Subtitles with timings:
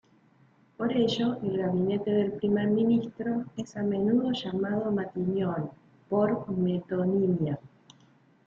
[0.77, 5.69] Por ello, el gabinete del primer ministro es a menudo llamado Matignon,
[6.09, 7.59] por metonimia.